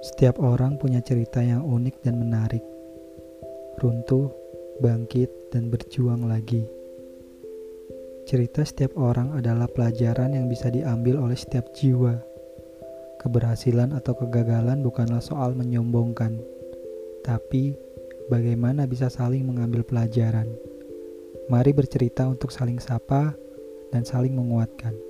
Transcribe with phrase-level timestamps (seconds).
[0.00, 2.64] Setiap orang punya cerita yang unik dan menarik.
[3.84, 4.32] Runtuh,
[4.80, 6.64] bangkit, dan berjuang lagi.
[8.24, 12.16] Cerita setiap orang adalah pelajaran yang bisa diambil oleh setiap jiwa.
[13.20, 16.40] Keberhasilan atau kegagalan bukanlah soal menyombongkan,
[17.20, 17.76] tapi
[18.32, 20.48] bagaimana bisa saling mengambil pelajaran.
[21.52, 23.36] Mari bercerita untuk saling sapa
[23.92, 25.09] dan saling menguatkan.